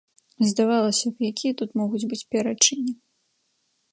Здавалася 0.51 1.11
б, 1.17 1.27
якія 1.33 1.53
тут 1.59 1.77
могуць 1.81 2.03
быць 2.13 2.21
пярэчанні? 2.37 2.93